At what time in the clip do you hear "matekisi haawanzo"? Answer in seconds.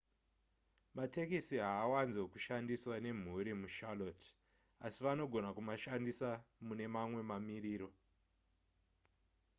0.97-2.21